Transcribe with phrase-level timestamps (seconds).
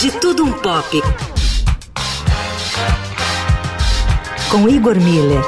[0.00, 1.02] De Tudo Um Pop.
[4.50, 5.42] Com Igor Miller.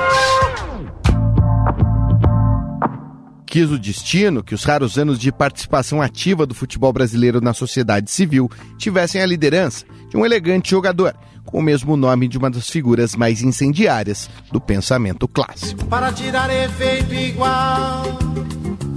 [3.46, 8.10] Quis o destino que os raros anos de participação ativa do futebol brasileiro na sociedade
[8.10, 11.14] civil tivessem a liderança de um elegante jogador,
[11.46, 15.82] com o mesmo nome de uma das figuras mais incendiárias do pensamento clássico.
[15.86, 18.02] Para tirar efeito igual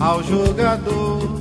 [0.01, 1.34] ao jogador,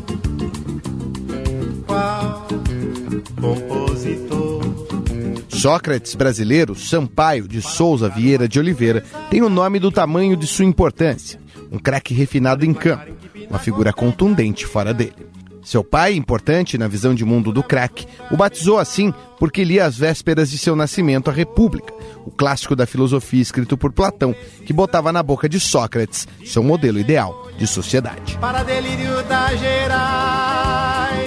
[5.65, 10.67] Sócrates brasileiro, Sampaio de Souza Vieira de Oliveira, tem o nome do tamanho de sua
[10.67, 11.41] importância.
[11.73, 13.11] Um craque refinado em campo,
[13.49, 15.27] uma figura contundente fora dele.
[15.65, 19.97] Seu pai, importante na visão de mundo do craque, o batizou assim porque lia às
[19.97, 21.95] vésperas de seu nascimento a República,
[22.27, 26.99] o clássico da filosofia escrito por Platão, que botava na boca de Sócrates seu modelo
[26.99, 28.37] ideal de sociedade.
[28.37, 31.24] Para delírio das Gerais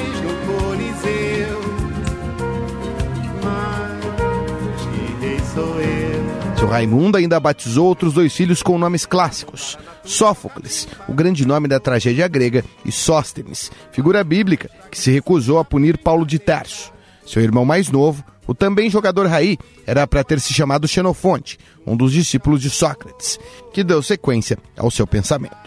[6.69, 12.27] Raimundo ainda batizou outros dois filhos com nomes clássicos: Sófocles, o grande nome da tragédia
[12.27, 16.91] grega, e Sóstenes, figura bíblica que se recusou a punir Paulo de Tarso.
[17.25, 21.95] Seu irmão mais novo, o também jogador Raí, era para ter se chamado Xenofonte, um
[21.95, 23.39] dos discípulos de Sócrates,
[23.73, 25.57] que deu sequência ao seu pensamento.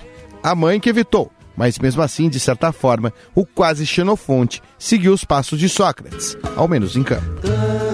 [0.42, 5.24] A mãe que evitou, mas mesmo assim, de certa forma, o quase Xenofonte seguiu os
[5.24, 7.89] passos de Sócrates, ao menos em campo.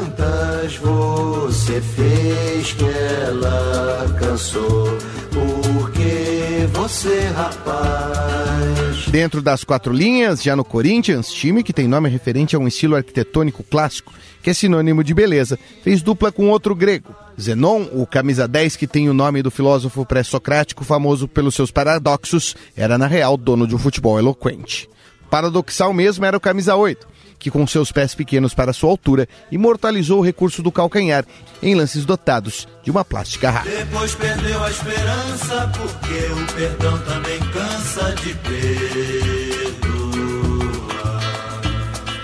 [0.66, 4.98] Tantas você fez que ela cansou.
[5.32, 9.06] Porque você, rapaz.
[9.08, 12.96] Dentro das quatro linhas, já no Corinthians, time que tem nome referente a um estilo
[12.96, 17.14] arquitetônico clássico, que é sinônimo de beleza, fez dupla com outro grego.
[17.40, 22.56] Zenon, o camisa 10 que tem o nome do filósofo pré-socrático famoso pelos seus paradoxos,
[22.76, 24.88] era na real dono de um futebol eloquente.
[25.30, 27.06] Paradoxal mesmo era o camisa 8,
[27.38, 31.24] que com seus pés pequenos para sua altura, imortalizou o recurso do calcanhar
[31.62, 33.70] em lances dotados de uma plástica rara.
[33.70, 39.66] Depois perdeu a esperança, porque o perdão também cansa de perdoar.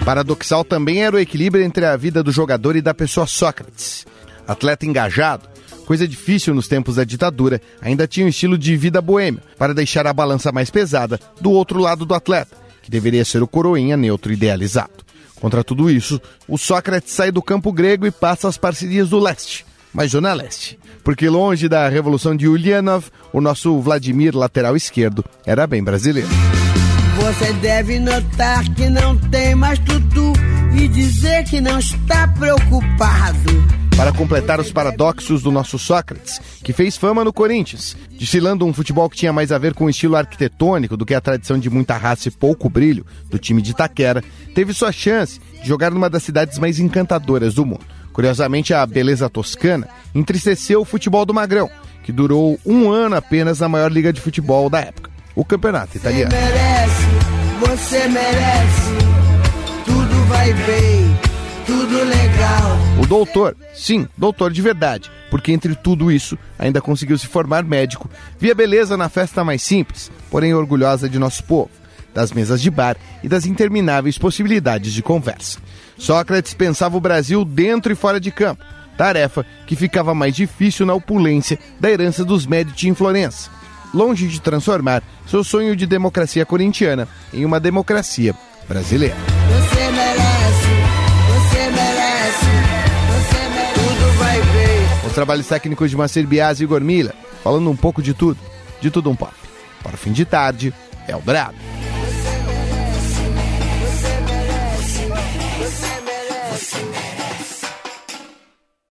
[0.05, 4.05] Paradoxal também era o equilíbrio entre a vida do jogador e da pessoa Sócrates.
[4.49, 5.49] Atleta engajado,
[5.87, 10.07] coisa difícil nos tempos da ditadura, ainda tinha um estilo de vida boêmio, para deixar
[10.07, 14.33] a balança mais pesada do outro lado do atleta, que deveria ser o coroinha neutro
[14.33, 15.05] idealizado.
[15.41, 19.67] Contra tudo isso, o Sócrates sai do campo grego e passa às parcerias do leste,
[19.93, 25.67] mas Zona Leste, porque longe da revolução de Ulyanov, o nosso Vladimir lateral esquerdo era
[25.67, 26.29] bem brasileiro.
[27.17, 30.33] Você deve notar que não tem mais tudo
[30.75, 32.72] e dizer que não está preocupado.
[34.03, 39.09] Para completar os paradoxos do nosso Sócrates, que fez fama no Corinthians, desfilando um futebol
[39.09, 41.97] que tinha mais a ver com o estilo arquitetônico do que a tradição de muita
[41.97, 44.21] raça e pouco brilho do time de Itaquera,
[44.57, 47.87] teve sua chance de jogar numa das cidades mais encantadoras do mundo.
[48.13, 51.71] Curiosamente, a beleza toscana entristeceu o futebol do Magrão,
[52.03, 56.33] que durou um ano apenas na maior liga de futebol da época, o Campeonato Italiano.
[56.33, 57.07] Você merece,
[57.61, 58.91] você merece,
[59.87, 61.32] tudo vai bem,
[61.73, 62.79] tudo legal.
[63.03, 68.11] O doutor, sim, doutor de verdade, porque entre tudo isso ainda conseguiu se formar médico,
[68.39, 71.71] via beleza na festa mais simples, porém orgulhosa de nosso povo,
[72.13, 75.59] das mesas de bar e das intermináveis possibilidades de conversa.
[75.97, 78.65] Sócrates pensava o Brasil dentro e fora de campo,
[78.97, 83.51] tarefa que ficava mais difícil na opulência da herança dos Médici em Florença,
[83.95, 88.35] longe de transformar seu sonho de democracia corintiana em uma democracia
[88.69, 89.32] brasileira.
[95.15, 97.13] Trabalhos técnicos de Macir Bias e Gormila
[97.43, 98.39] falando um pouco de tudo,
[98.81, 99.35] de tudo um pop.
[99.83, 100.73] Para o fim de tarde,
[101.07, 101.59] é o Brabo.